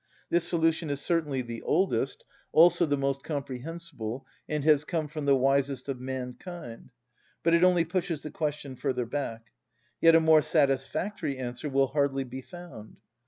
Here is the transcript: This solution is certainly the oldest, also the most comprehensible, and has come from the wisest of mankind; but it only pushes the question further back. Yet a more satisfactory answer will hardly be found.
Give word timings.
This 0.31 0.45
solution 0.45 0.89
is 0.89 0.99
certainly 0.99 1.43
the 1.43 1.61
oldest, 1.61 2.25
also 2.51 2.87
the 2.87 2.97
most 2.97 3.23
comprehensible, 3.23 4.25
and 4.49 4.63
has 4.63 4.83
come 4.83 5.07
from 5.07 5.25
the 5.25 5.35
wisest 5.35 5.87
of 5.87 5.99
mankind; 5.99 6.89
but 7.43 7.53
it 7.53 7.63
only 7.63 7.85
pushes 7.85 8.23
the 8.23 8.31
question 8.31 8.75
further 8.75 9.05
back. 9.05 9.51
Yet 10.01 10.15
a 10.15 10.19
more 10.19 10.41
satisfactory 10.41 11.37
answer 11.37 11.69
will 11.69 11.89
hardly 11.89 12.23
be 12.23 12.41
found. 12.41 12.97